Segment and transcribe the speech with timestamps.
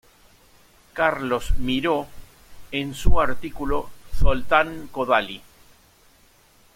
[0.93, 2.07] Carlos Miró,
[2.71, 5.43] en su artículo "Zoltán Kodály.